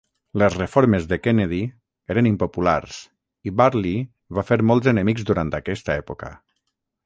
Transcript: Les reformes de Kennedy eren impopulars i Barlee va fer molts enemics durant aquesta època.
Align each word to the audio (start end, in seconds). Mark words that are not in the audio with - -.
Les 0.43 0.53
reformes 0.59 1.03
de 1.11 1.19
Kennedy 1.25 1.59
eren 2.15 2.29
impopulars 2.31 2.97
i 3.51 3.55
Barlee 3.61 4.03
va 4.39 4.47
fer 4.51 4.61
molts 4.73 4.93
enemics 4.97 5.31
durant 5.33 5.57
aquesta 5.63 6.01
època. 6.03 6.37